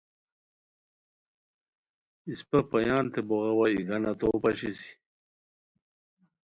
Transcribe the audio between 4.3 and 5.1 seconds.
پاشیسی